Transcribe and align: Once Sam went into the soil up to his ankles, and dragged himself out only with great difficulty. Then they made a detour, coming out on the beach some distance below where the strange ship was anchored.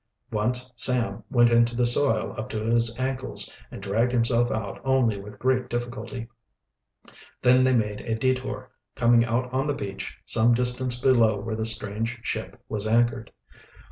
Once 0.31 0.73
Sam 0.75 1.23
went 1.29 1.51
into 1.51 1.75
the 1.75 1.85
soil 1.85 2.33
up 2.35 2.49
to 2.49 2.57
his 2.65 2.97
ankles, 2.97 3.55
and 3.69 3.83
dragged 3.83 4.11
himself 4.11 4.49
out 4.49 4.81
only 4.83 5.21
with 5.21 5.37
great 5.37 5.69
difficulty. 5.69 6.27
Then 7.43 7.63
they 7.63 7.75
made 7.75 8.01
a 8.01 8.15
detour, 8.15 8.71
coming 8.95 9.23
out 9.25 9.53
on 9.53 9.67
the 9.67 9.75
beach 9.75 10.17
some 10.25 10.55
distance 10.55 10.99
below 10.99 11.39
where 11.39 11.55
the 11.55 11.65
strange 11.65 12.17
ship 12.23 12.59
was 12.67 12.87
anchored. 12.87 13.31